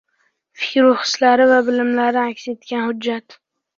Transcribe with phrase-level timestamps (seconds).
[0.61, 3.41] fikru hislari va bilimlari aks etgan hujjat;